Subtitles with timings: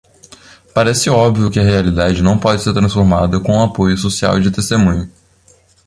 [0.73, 5.07] Parece óbvio que a realidade não pode ser transformada com apoio social de testemunho.